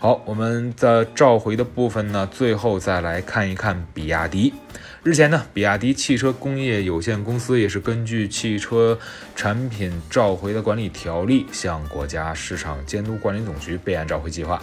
[0.00, 4.54] 好，我们的召回的部分呢，最后再来看一看比亚迪。
[5.02, 8.96] 日前呢，比亚迪汽车工业有限公司也是根据汽车
[9.34, 14.62] 产品召回的管理条例，向国家市场监督管理总局备案召回计划。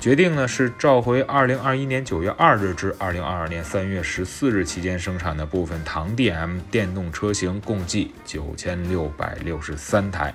[0.00, 10.34] 决定呢是召回2021年9月2日至2022年3月14日期间生产的部分唐 DM 电动车型，共计9663台。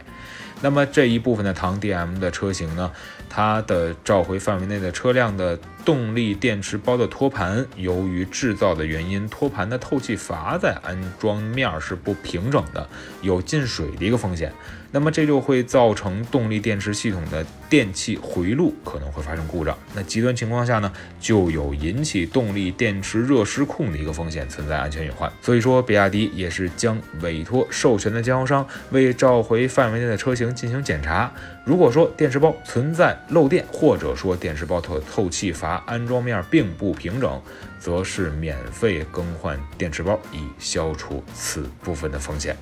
[0.62, 2.92] 那么这一部分的唐 DM 的车型呢，
[3.30, 12.86] 它的召回范围内的车辆的动力电池包的托盘，由于制造的原因，托盘的透气阀在安装面是不平整的，
[13.22, 14.52] 有进水的一个风险。
[14.90, 19.78] 那么这就会造成动力电池系统的电气回路可能会发生故障。
[19.94, 25.32] 那极端情况下呢，就有引起动力电池热失控的一个风险，存在安全隐患。
[25.42, 31.32] 所以说，比亚迪也是将委托授权的经销商为召回范围内的车型进行检查。
[31.66, 37.42] 如果说电池包存在漏电，或者说电池包透透气阀安装面并不平整，
[37.80, 42.58] 则是免费更换电池包，以消除此部分的风险。